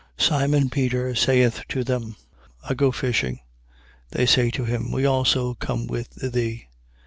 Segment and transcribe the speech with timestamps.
[0.17, 0.25] 21:3.
[0.27, 2.15] Simon Peter saith to them:
[2.67, 3.37] I go a fishing.
[4.09, 6.65] They say to him: We also come with thee.